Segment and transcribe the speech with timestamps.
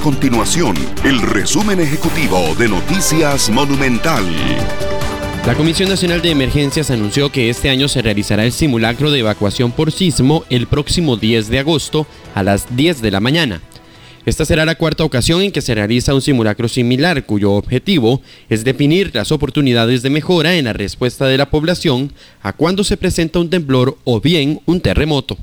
[0.00, 4.24] continuación el resumen ejecutivo de Noticias Monumental.
[5.46, 9.72] La Comisión Nacional de Emergencias anunció que este año se realizará el simulacro de evacuación
[9.72, 13.60] por sismo el próximo 10 de agosto a las 10 de la mañana.
[14.24, 18.64] Esta será la cuarta ocasión en que se realiza un simulacro similar, cuyo objetivo es
[18.64, 22.12] definir las oportunidades de mejora en la respuesta de la población
[22.42, 25.36] a cuando se presenta un temblor o bien un terremoto.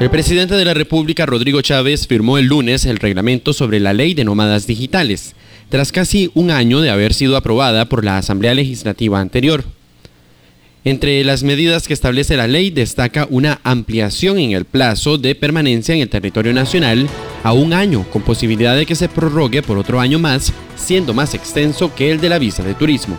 [0.00, 4.14] El presidente de la República, Rodrigo Chávez, firmó el lunes el reglamento sobre la ley
[4.14, 5.34] de nómadas digitales,
[5.68, 9.62] tras casi un año de haber sido aprobada por la Asamblea Legislativa anterior.
[10.84, 15.94] Entre las medidas que establece la ley destaca una ampliación en el plazo de permanencia
[15.94, 17.06] en el territorio nacional
[17.44, 21.34] a un año, con posibilidad de que se prorrogue por otro año más, siendo más
[21.34, 23.18] extenso que el de la visa de turismo.